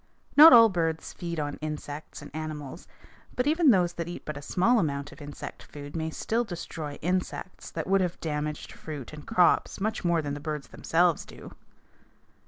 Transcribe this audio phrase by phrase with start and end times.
[0.35, 2.87] Not all birds feed on insects and animals;
[3.35, 6.95] but even those that eat but a small amount of insect food may still destroy
[7.03, 11.51] insects that would have damaged fruit and crops much more than the birds themselves do.